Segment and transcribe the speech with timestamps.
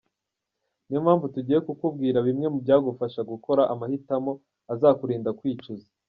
[0.85, 4.31] Niyo mpamvu tugiye kukubwira bimwe mu byagufasha gukora amahitamo
[4.73, 5.87] azakurinda kwicuza: